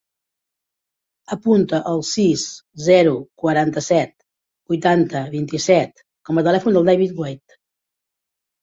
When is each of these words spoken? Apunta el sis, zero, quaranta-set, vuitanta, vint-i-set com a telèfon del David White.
Apunta 1.35 1.81
el 1.91 2.01
sis, 2.11 2.47
zero, 2.87 3.13
quaranta-set, 3.45 4.13
vuitanta, 4.75 5.25
vint-i-set 5.39 6.07
com 6.31 6.45
a 6.45 6.47
telèfon 6.51 6.81
del 6.81 6.95
David 6.95 7.19
White. 7.23 7.63